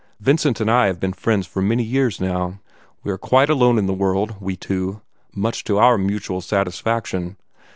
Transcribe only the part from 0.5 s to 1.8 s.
and I have been friends for